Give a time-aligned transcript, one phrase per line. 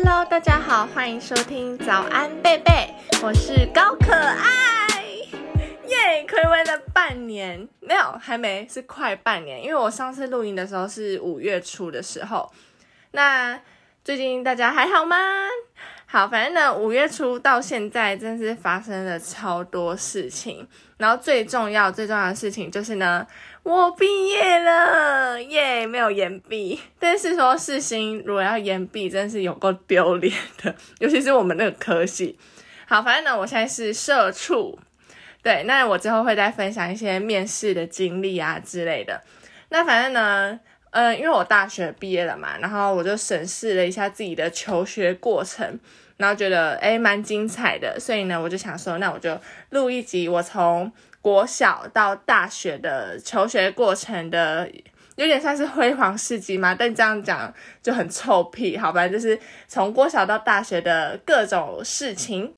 [0.00, 5.02] Hello，大家好，欢迎收听早安贝贝，我是高可爱，
[5.88, 6.24] 耶！
[6.24, 12.48] 暌违了半年，没有，还没，是快半年，因为我上次录音的时候是五月初的时候。
[13.10, 13.60] 那
[14.04, 15.16] 最近大家还好吗？
[16.10, 20.66] 好，反正呢，五月初到现在，真是发生了超多事情。
[20.96, 23.26] 然后最重要、最重要的事情就是呢，
[23.62, 25.86] 我毕业了，耶！
[25.86, 30.32] 没有延毕，但是说世新如果要延毕，真是有够丢脸
[30.62, 32.38] 的， 尤其是我们那个科系。
[32.86, 34.78] 好，反正呢，我现在是社畜，
[35.42, 39.22] 对，那我之后会再分享一些面试的经历啊之类的。
[39.68, 40.58] 那反正呢。
[40.98, 45.78] 嗯，因为我大学毕业了嘛，然后我就审视了一下自己的求学过程，
[46.16, 49.40] 然后觉得诶蛮精彩的，所以呢我就想说，那我就
[49.70, 50.90] 录一集我从
[51.22, 54.68] 国小到大学的求学过程的，
[55.14, 62.52] 有点像是辉煌事迹嘛，但这样讲就很臭屁，好吧，就是从国小到大学的各种事情。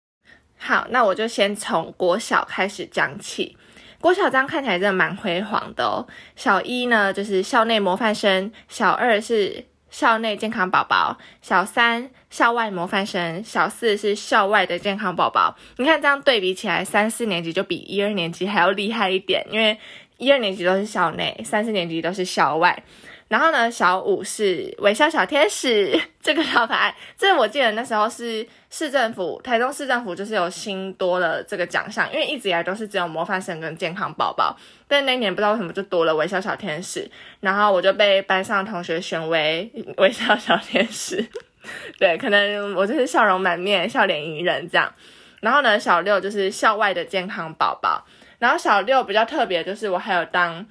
[0.57, 3.55] 好，那我就先从国小开始讲起。
[4.01, 6.07] 郭小张看起来真的蛮辉煌的哦。
[6.35, 15.55] 小一呢，就是校内模范生；小二是校内健康宝宝；小三校外模范生；小四是校外的健康宝宝。
[15.77, 19.77] 你看这样对比起来，三四年级就比一二年级还要厉害一点，因为
[20.17, 22.83] 一二年级都是校内，三四年级都是校外。
[23.31, 26.93] 然后呢，小五是微笑小天使， 这个超可爱。
[27.17, 34.57] 这我记得那时候是市政府，台中市政府就是有新多了这个奖项，因为一直以来都是只有模范生跟健康宝宝，
[34.89, 41.25] 但那年不知道为什么就多了微笑小天使，然后我就被班上同学选为 微笑小天使。
[42.01, 44.93] 对，可能我就是笑容满面、笑脸迎人这样。
[45.41, 48.05] 然后呢，小六就是校外的健康宝宝，
[48.41, 50.67] 然后小六比较特别，就是我还有当。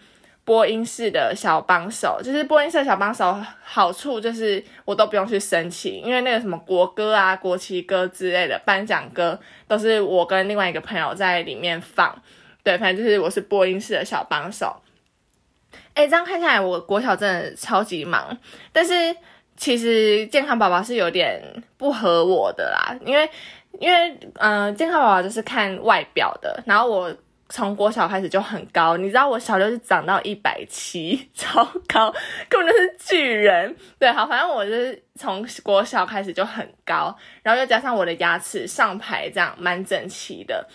[0.50, 12.20] 播音室的小帮手，就是播音室小帮手，好处就是我都不用去申请，因为那个什么国歌啊、国旗歌之类的颁奖歌，都是我跟另外一个朋友在里面放。
[12.64, 14.76] 对，反正就是我是播音室的小帮手。
[15.94, 18.36] 哎，这样看起来我国小真的超级忙，
[18.74, 19.16] 但是
[19.56, 21.44] 其实健康宝宝是有点
[21.78, 23.30] 不合我的啦，因为
[23.80, 27.16] 因为嗯，健康宝宝就是看外表的，然后我。
[27.50, 32.14] 从国小开始就很高，你知道我小六是长到一百七， 超高，
[32.48, 33.76] 根本就是巨人。
[33.98, 40.68] 对，好，反正我就是从国小开始就很高，然后又加上我的牙齿上排这样蛮整齐的，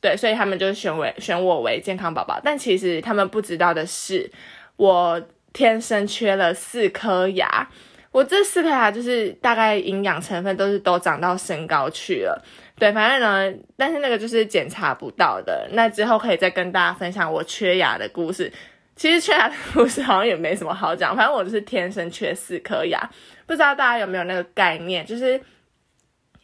[0.00, 2.40] 对，所以他们就选为选我为健康宝宝。
[2.42, 4.30] 但其实他们不知道的是，
[4.76, 5.20] 我
[5.52, 7.68] 天生缺了四颗牙，
[8.12, 12.44] 我这四颗牙就是大概营养成分都是都长到身高去了。
[12.78, 15.66] 对，反正呢，但是那个就是检查不到的。
[15.72, 18.52] 那之后可以再跟大家分享我缺牙的故事。
[18.94, 23.00] 其实缺牙的故事好像也没什么好讲，反正我就是天生缺四颗牙。
[23.46, 25.04] 不知道大家有没有那个概念？
[25.06, 25.40] 就是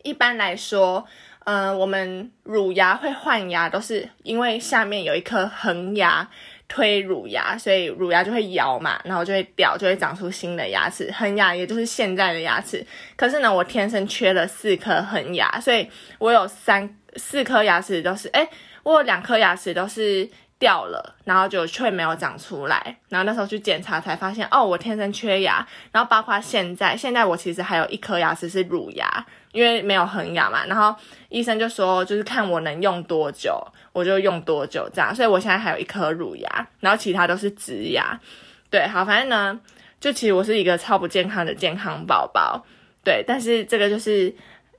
[0.02, 1.04] 一般来说，
[1.44, 6.28] 嗯，我们乳牙会换牙，都是因为下面有一颗恒牙。
[6.68, 11.10] 推乳牙，所以乳牙就会摇嘛，然后就会掉，就会长出新的牙齿。
[11.12, 12.86] 恒牙也就是现在的牙齿。
[13.16, 18.46] 可是呢，我天生缺了四颗恒牙，所以我有三四颗牙齿都是，哎，
[18.82, 20.28] 我有两颗牙齿都是
[20.58, 22.98] 掉了，然后就却没有长出来。
[23.08, 25.66] 然后那时候去检查才发现，哦，我天生缺牙。
[25.92, 29.26] 然后包括现在，现在我其实还有一颗牙齿是乳牙。
[29.52, 30.94] 因为没有恒牙嘛，然后
[31.30, 33.58] 医生就说，就是看我能用多久，
[33.92, 35.12] 我就用多久这样。
[35.12, 38.20] 所以我现在还有一颗乳牙，然后其他都是植牙。
[38.68, 39.58] 对，好，反正呢，
[39.98, 42.62] 就其实我是一个超不健康的健康宝宝。
[43.02, 44.32] 对，但是这个就是，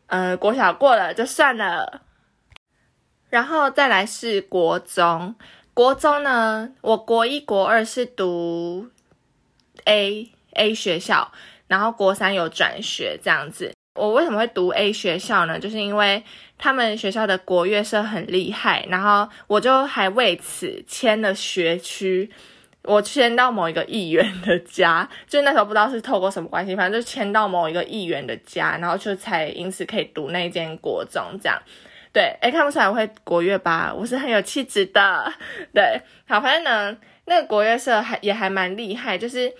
[0.05, 2.01] 呃，国小过了就算了。
[3.31, 5.35] 然后再来是国中，
[5.73, 8.87] 国中呢，我国一国二是读
[9.85, 11.31] A A 学校，
[11.67, 13.71] 然后国三有转学这样子。
[13.95, 15.59] 我为什么会读 A 学校呢？
[15.59, 16.23] 就是因为
[16.57, 22.29] 他们学校的国乐社很厉害，然后我就还为此签了学区，
[22.83, 31.61] 我签到某一个议员的家，就那时候不知道是透过什么关系，反正就签到某一个议员的家，然后就才因此可以读那间国中这样。
[32.11, 33.93] 对，哎，看不出来我会国乐吧？
[33.95, 35.33] 我是很有气质的。
[35.73, 39.53] 对，好，反正呢，那个国乐社还也还蛮厉害，就是。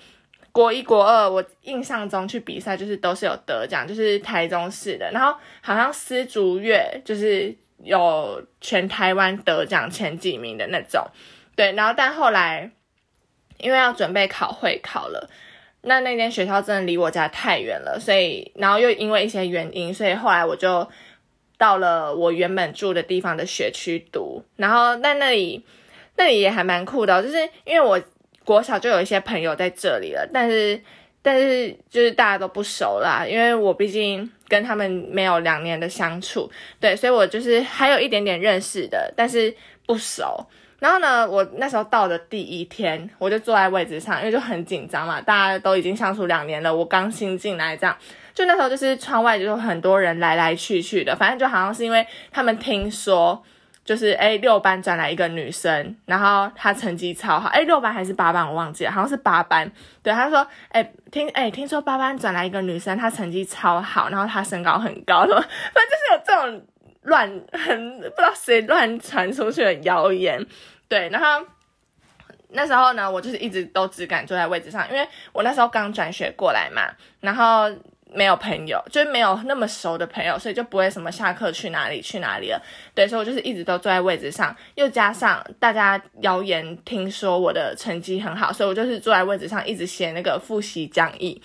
[0.51, 11.06] 国一、国二，我印象中去比赛就是都是有得奖，就是台中市的，然后好像丝竹乐就是有全台湾得奖前几名的那种，
[11.56, 12.69] 对，然后但后来
[13.60, 15.30] 因为要准备考会考了，
[15.81, 20.90] 那那间学校真的离我家太远了，所以然后又因为一些原因，所以后来我就
[21.59, 25.63] 到了我原本住的地方的学区读，然后在那里
[26.15, 28.01] 那里也还蛮酷的，就是因为我。
[28.45, 30.81] 国小就有一些朋友在这里了，但是
[31.21, 39.55] 但是就是大家都不熟啦，因为我毕竟跟他们没有两年的相处，对，所以我就是还有一点点认识的，但是
[39.85, 40.44] 不熟。
[40.79, 47.95] 然后呢，我那时候到的第一天，我就坐在位置上，因为就很紧张嘛，大家都已经相处两年了，我刚新进来，这样，
[48.33, 53.43] 就那时候就是窗外就有很多人来来去去的，反正就好像是因为他们听说，
[53.83, 59.69] 就是哎六班转来一个女生，然后她成绩超好，哎六班还是八班我忘记了，好像是八班，
[60.01, 66.65] 对，他说哎听哎听说八班转来一个女生，她成绩超好，然后她身高很高，反正就是有这种。
[67.04, 70.46] 乱很不知道谁乱传出去的谣言，
[70.90, 71.48] 对，然后
[72.50, 76.92] 那时候呢，我就是一直都只敢坐在位置上，因为我那时候刚转学过来嘛，
[77.22, 77.72] 然后
[78.12, 82.62] 没有朋友，就是没有那么熟的朋友，所以就不会什么下课去哪里去哪里了，
[82.94, 91.42] 对，所以我就是一直都坐在位置上，又加上大家谣言听说我的成绩很好，所以我就是坐在位置上一直写那个复习讲义，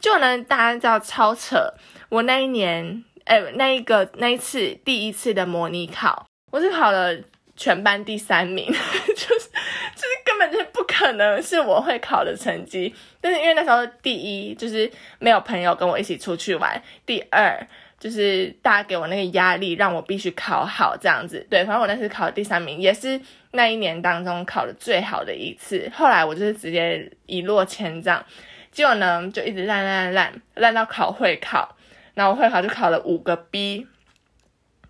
[0.00, 1.74] 就能大家知道超扯，
[2.08, 3.04] 我那一年。
[3.24, 7.16] 哎，那一个那一次第一次的模拟考，我是考了
[7.56, 12.94] 全班第三名， 就是就是根本就不可能是我会考的成绩。
[13.22, 17.58] 但是因为那时候第一就是没有朋友跟我一起出去玩，第二
[17.98, 21.46] 就是大家给我那个压力，让我必须考好这样子。
[21.48, 23.18] 对，反正我那次考第三名，也是
[23.52, 25.90] 那一年当中考的最好的一次。
[25.94, 28.22] 后来我就是直接一落千丈，
[28.70, 31.73] 结果呢就一直烂烂烂烂到考会考。
[32.14, 33.86] 然后我会考就考了五个 B，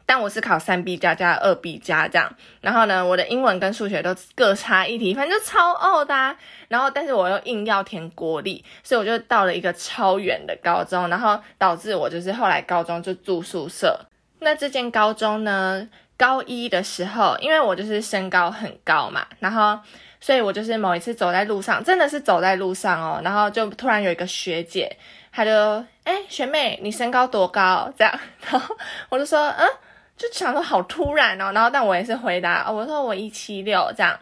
[0.06, 2.30] 但我是考三 B 加加二 B 加这样。
[2.60, 6.14] 然后呢，我的英文跟数学都各差一题，反正就超傲的。
[6.68, 13.98] 然后，但是我又硬要填国立，所以我就到了一个超远的高中，然后导致我就是后来高中就住宿舍。
[14.40, 15.88] 那这间高中呢，
[16.18, 19.78] 高一的时候，因为我就是身高很高嘛，然后
[20.20, 24.94] 所以我就是某一次走在路上，真的是走在路上哦，然后就突然有一个学姐。
[25.36, 25.50] 他就
[26.04, 27.92] 哎，学妹，你身高多高？
[27.98, 28.76] 这样，然后
[29.08, 29.66] 我就说，嗯，
[30.16, 31.50] 就想说好突然哦。
[31.52, 34.16] 然后，但我也是回答，我说我一七六这样。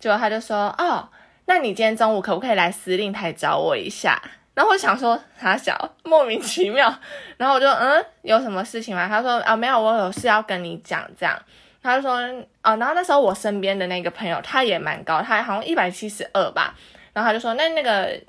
[0.00, 1.08] 结果他就说，哦，
[1.44, 4.20] 那你今天中午可不可以来司令台找我一下？
[4.52, 6.92] 然后我想说，傻小，莫名其妙。
[7.36, 9.06] 然后我就，嗯，有什么事情吗？
[9.06, 11.08] 他说，啊，没有，我有事要跟你讲。
[11.16, 11.40] 这样，
[11.80, 12.16] 他就说，
[12.64, 16.74] 哦，然后那时候我身边的那个朋友，他也蛮高，他好像一百七十二吧。
[17.12, 18.20] 然后他就说，那那个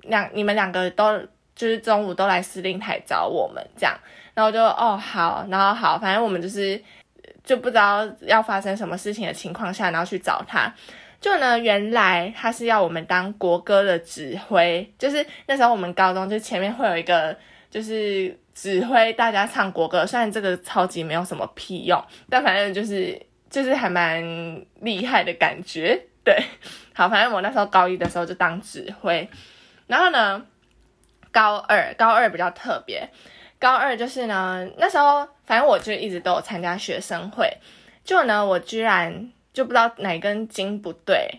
[0.00, 1.20] 两你们两个都。
[1.58, 3.92] 就是中午都来司令台找我们这样，
[4.32, 6.80] 然后就哦好，然后好，反正我们就是
[7.42, 10.72] 就不知道要发生什么事情的情况下，然后去找他。
[11.20, 17.36] 就呢，原来他是要我们当国歌的指挥，就是那时候我们高中就前面会有一个
[17.68, 22.00] 就是指挥大家唱国歌，虽然这个超级没有什么屁用，
[22.30, 23.20] 但反正就是
[23.50, 24.22] 就是还蛮
[24.80, 26.00] 厉害的感觉。
[26.22, 26.40] 对，
[26.94, 29.28] 好，反正我那时候高一的时候就当指挥，
[29.88, 30.40] 然后呢。
[31.38, 33.08] 高二，高二比较特别。
[33.60, 37.48] 高二就是呢，那时候反正我就一直都有参加学生会，
[38.02, 41.30] 就呢，我居然就不知道哪根筋不对，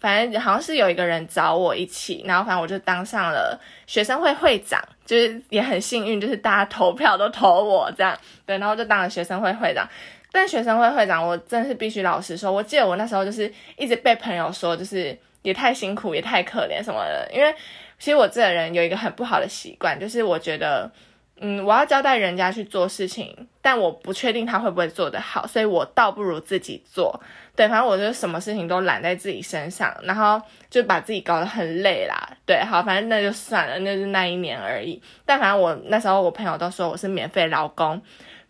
[0.00, 9.86] 反正好像是有一个人找我一起，然后反正我就当上了学生会会长，就是也很幸运，就是大家投票都投我这样，对，然后就当了学生会会长。
[10.32, 17.54] 但学生会会长，我真是必须老实说，我记得我那时候就是一直被朋友说，就是也太辛苦，也太可怜什么的，因为。
[18.02, 20.90] 其实我这个人有一个很不好的习惯，就是我觉得，
[21.36, 27.22] 嗯，我要交代人家去做事情，但我不确定他会不会做得好，所以我倒不如自己做。
[27.54, 32.28] 对，反正我就什么事情都揽在自己身上，然后就把自己搞得很累啦。
[32.44, 35.00] 对，好，反正那就算了，那是那一年而已。
[35.24, 38.02] 但反正我那时候我朋友都说我是免费劳工。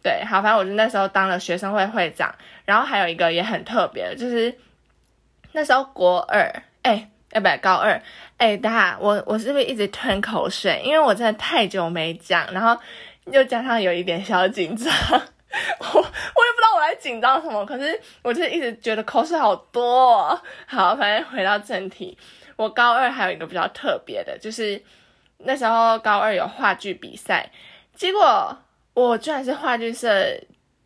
[0.02, 4.56] 对，好，反正我就那时候当了学生会会长，然后还有一个也很特别的，就是
[5.52, 7.10] 那时候国二，哎。
[7.32, 8.00] 要不要高二？
[8.36, 10.82] 哎，大家，我我是不是一直吞口水？
[10.84, 12.80] 因为我真的太久没讲，然后
[13.26, 20.40] 又加上有一点小紧张，我我也不知道我在紧张什么，可是我就一直觉得口水好多。
[20.66, 22.16] 好，反正回到正题，
[22.56, 24.82] 我高二还有一个比较特别的，就是
[25.38, 27.50] 那时候高二有话剧比赛，
[27.94, 28.56] 结果
[28.94, 30.08] 我居然是话剧社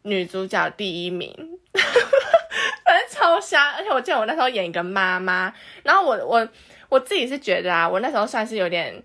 [0.07, 1.35] 女主角第一名。
[2.85, 6.49] 反正超瞎，而且我记得我那时候演一个妈妈，然后我我
[6.89, 9.03] 我自己是觉得啊，我那时候算是有点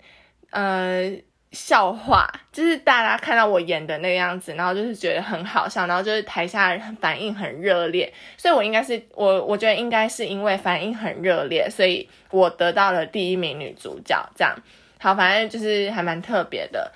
[0.52, 1.12] 呃
[1.52, 14.56] 笑话，就是大家看到我演的那个样子，然后就是觉得很好笑，然后就是台下反应很热烈，所以我应该是我我觉得应该是因为反应很热烈，所以我得到了第一名女主角这样。
[15.00, 16.92] 好，反正就是还蛮特别的。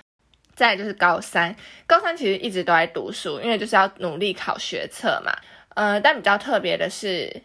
[0.56, 5.32] 再就是高三，高三其实一直都在读书，因为就是要努力考学测嘛。
[5.76, 7.42] 呃，但比较特别的是，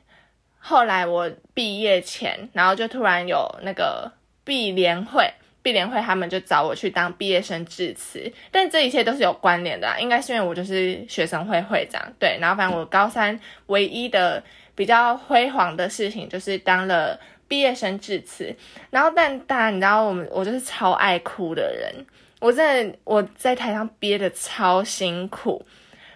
[0.61, 4.13] 后来我毕业前，然后就突然有那个
[4.45, 5.29] 毕联会，
[5.63, 14.41] 毕联会他们就找我去当毕业生致辞，但这一切都是有关联的，应该是因为我就是学生会会长，对，然后反正我高三唯一的
[14.77, 18.55] 比较辉煌的事情就是当了毕业生致辞，
[18.91, 22.07] 然后但当然你知道我们我就是超爱哭的人，
[22.41, 25.65] 我真的我在台上憋的超辛苦。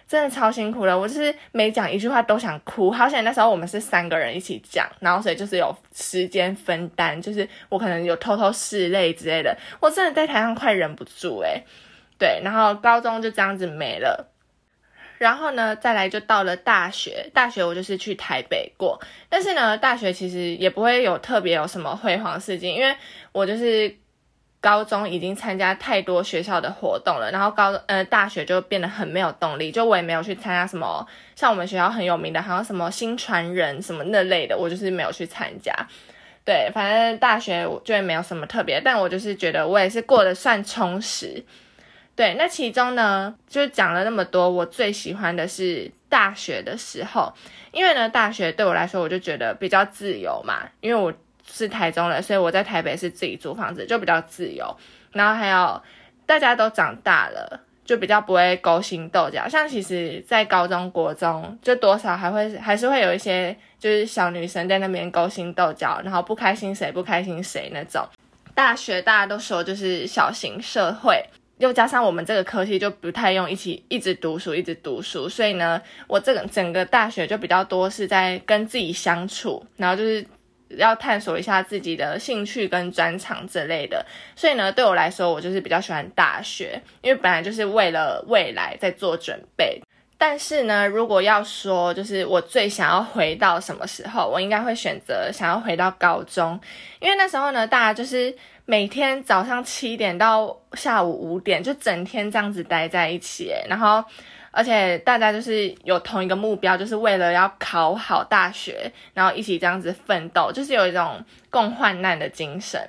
[0.07, 2.91] 真的超辛苦的，我就是每讲一句话都想哭。
[2.91, 9.57] 好险那时候我们是三个人一起讲，然后所以就是有时间分担，就是我可能有偷偷拭泪之类的。
[9.79, 11.63] 我真的在台上快忍不住诶。
[12.19, 14.31] 对，然后高中就这样子没了，
[15.17, 22.95] 然后呢再来就到了大学，大学我就是去台北过，但是呢大学其实也不会有特别有什么辉煌事迹，因为
[23.31, 23.91] 我就是。
[24.65, 31.05] 高中已经参加太多学校的活动了，然后高呃大学就变得很没有动力，就我也没有去参加什么
[31.35, 35.71] 像我们学校很有名的，好像什么新传人什么那类的，我就是没有去参加。
[36.43, 41.45] 对，反正大学我就没有什么特别，但我就是觉得我也是过得算充实。
[42.15, 47.31] 对，那其中呢，就讲了那么多，我最喜欢的是大学的时候，
[47.71, 51.13] 因为呢大学对我来说，我就觉得比较自由嘛，因为我。
[51.47, 54.75] 是台中人，所以我在台北是自己租房子，就比较自由。
[55.11, 55.81] 然后还有
[56.25, 59.47] 大家都长大了，就比较不会勾心斗角。
[59.47, 68.05] 像其实，在高中国中，就多少还会还是会有一些，就是小女生在那边勾心斗角，然后不开心谁不开心谁那种。
[68.53, 71.23] 大学大家都说就是小型社会，
[71.59, 80.25] 又加上我们这个科系就不太用一起一直读书一直读书，所以呢，我这个整个大学就比较多是在跟自己相处，然后就是。
[80.69, 84.05] 要探索一下自己的兴趣跟专长之类的，
[84.35, 89.81] 所以呢，对我来说，我就是比较喜欢大学，因为本来就是为了未来在做准备。
[90.17, 96.59] 但是呢，如果要说就是我最想要回到什么时候，我应该会选择想要回到高中，
[96.99, 104.03] 因为那时候呢，大家就是每天早上七点到下午五点，就整天这样子待在一起，然后。
[104.55, 112.79] 而且大家就是有同一个目标，就是为了要考好大学，然后一起这样子奋斗，就是有一种共患难的精神。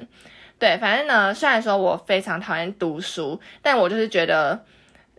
[0.61, 4.65] 对，反正呢，虽然说我非常讨厌读书，但我就是觉得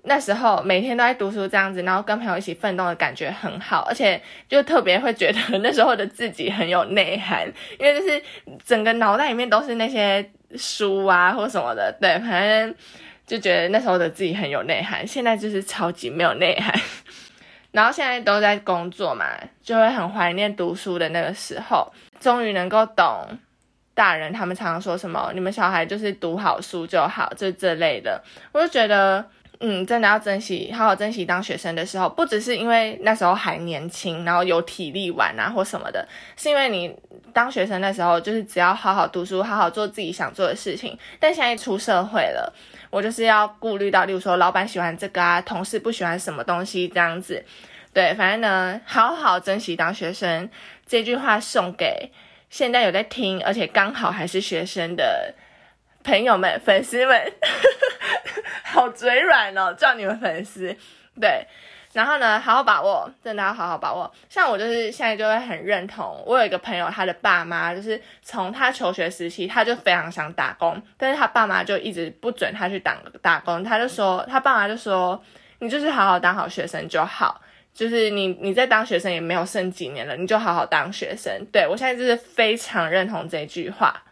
[0.04, 7.46] 那时候每天都在读书这样子，然后跟朋友一起奋斗的感觉很好，而且就特别会觉得 那时候的自己很有内涵，
[7.78, 8.24] 因为就是
[8.66, 11.94] 整个脑袋里面都是那些书啊或什么的。
[12.00, 12.74] 对，反正。
[13.28, 16.74] 就觉得那时候的自己很有内涵，现在就是超级没有内涵。
[17.72, 19.26] 然后现在都在工作嘛，
[19.62, 23.28] 就会很怀念读书的那个时候，终于能够懂
[23.94, 29.24] 大人他们常常说什么“你们小孩就是读好书就好”就这类的，我就觉得。
[29.60, 36.96] 嗯，真的要珍惜，好好珍惜当学生的时候，不只是因为那时候还年轻，然后有体力玩啊或什么的，是因为你
[37.38, 40.98] 当学生的时候，就是只要好好读书，好好做自己想做的事情。
[41.20, 42.52] 但现在出社会了，
[42.90, 47.46] 我就是要顾虑到，例如说老板喜欢这个啊，同事不喜欢什么东西这样子。
[47.94, 50.50] 对，反正呢，好好珍惜当学生
[50.88, 52.12] 这句话送给
[52.50, 55.36] 现在有在听，而且刚好还是学生的。
[56.04, 57.34] 朋友们、粉丝们，
[58.64, 60.74] 好嘴软哦，叫你们粉丝。
[61.20, 61.46] 对，
[61.98, 64.14] 然后呢，好好把握，真的要好好把握。
[64.30, 73.64] 像我就是现在就会很认同，我有一个朋友，他的爸妈就是从他求学时期，他就非常想打工，但是他爸妈就一直不准他去打打工。
[73.64, 75.20] 他就说，他爸妈就说，
[75.58, 77.42] 你就是好好当好学生就好，
[77.74, 81.44] 就是你你在当学生也没有剩几年了，你就好好当学生。
[81.52, 84.04] 对我现在就是非常认同这句话。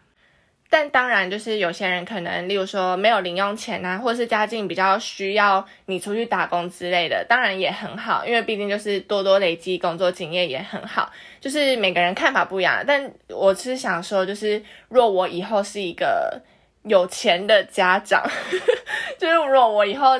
[0.68, 11.10] 但当然，就是有些人可能，例如说没有零用钱啊，或是家境比较需要你出去打工之类的，当然也很好，因为毕竟就是多多累积工作经验也很好。
[11.40, 16.40] 就是每个人看法不一样，但我是想说，就是若我以后是一个
[16.82, 18.22] 有钱的家长，
[19.18, 20.18] 就是若我以后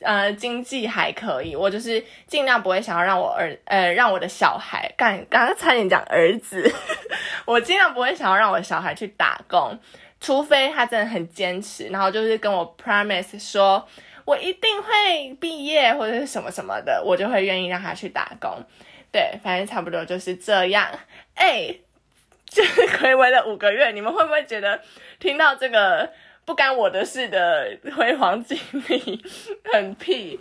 [0.00, 6.72] 呃经济还可以，我就是尽量不会想要让我儿呃让我的小孩干，刚刚差点讲儿子。
[7.44, 9.78] 我尽量不会想要让我的小孩去打工，
[10.20, 13.86] 除非他真的很坚持，然后就是跟我 promise 说，
[14.24, 18.50] 我一定会毕业或者是什么什么的，我就会愿意让他去打工。
[19.10, 20.86] 对，反正差不多就是这样。
[21.34, 21.74] 哎，
[22.44, 24.80] 就是回违了五个月，你们会不会觉得
[25.18, 26.12] 听到这个
[26.48, 29.22] 不干我的事的辉煌经历
[29.70, 30.40] 很屁？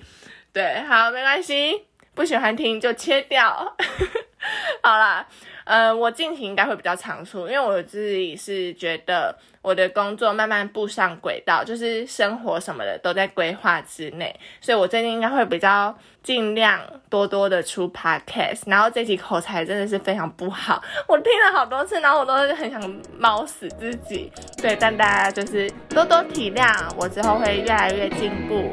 [0.54, 1.84] 对，好，没关系，
[2.16, 3.76] 不喜欢听就切掉。
[4.82, 5.28] 好啦。
[5.68, 15.94] 呃，我近期应该会比较长出，因为我自己是觉得我的工作慢慢步上轨道，就是生活什么的都在规划之内，所以我最近应该会比较
[16.24, 18.62] 尽量多多的出 podcast。
[18.66, 24.32] 然后这集口才真的是非常不好，我听了好多次，然后我都很想猫死自己。
[24.62, 28.72] 对，但大家就是多多体谅，我之后会越来越进步。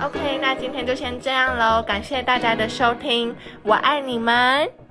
[0.00, 4.87] OK，那今天就先这样喽，感谢大家的收听，我爱你们。